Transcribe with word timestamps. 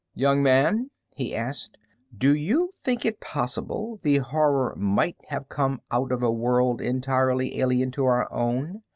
"Young 0.15 0.41
man," 0.41 0.89
he 1.13 1.35
asked, 1.35 1.77
"do 2.17 2.33
you 2.33 2.71
think 2.75 3.05
it 3.05 3.19
possible 3.21 3.99
the 4.01 4.17
Horror 4.17 4.73
might 4.75 5.17
have 5.27 5.47
come 5.47 5.79
out 5.91 6.11
of 6.11 6.23
a 6.23 6.31
world 6.31 6.81
entirely 6.81 7.59
alien 7.59 7.91
to 7.91 8.05
our 8.05 8.27
own?" 8.33 8.81